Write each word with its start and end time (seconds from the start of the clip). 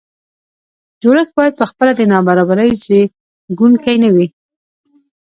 جوړښت 1.01 1.31
باید 1.37 1.53
په 1.59 1.65
خپله 1.71 1.91
د 1.95 2.01
نابرابرۍ 2.11 2.71
زیږوونکی 2.85 3.95
نه 4.03 4.09
وي. 4.15 4.27